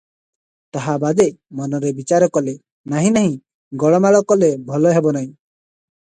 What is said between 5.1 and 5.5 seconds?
ନାହିଁ।